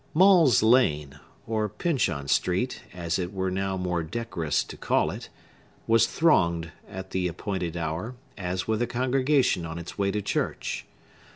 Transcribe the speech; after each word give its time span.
Maule's 0.15 0.63
Lane, 0.63 1.19
or 1.45 1.69
Pyncheon 1.69 2.27
Street, 2.27 2.81
as 2.91 3.19
it 3.19 3.31
were 3.31 3.51
now 3.51 3.77
more 3.77 4.01
decorous 4.01 4.63
to 4.63 4.75
call 4.75 5.11
it, 5.11 5.29
was 5.85 6.07
thronged, 6.07 6.71
at 6.89 7.11
the 7.11 7.27
appointed 7.27 7.77
hour, 7.77 8.15
as 8.35 8.67
with 8.67 8.81
a 8.81 8.87
congregation 8.87 9.63
on 9.63 9.77
its 9.77 9.99
way 9.99 10.09
to 10.09 10.23
church. 10.23 10.87